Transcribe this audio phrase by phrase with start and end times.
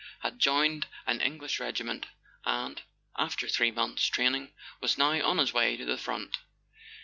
[0.21, 2.07] had joined an English regiment,
[2.43, 2.81] and,
[3.19, 6.39] after three months' training, was now on his way to the front.